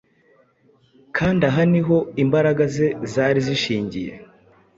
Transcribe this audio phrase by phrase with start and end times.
[1.17, 4.11] kandi aha niho imbaraga ze zari zishingiye.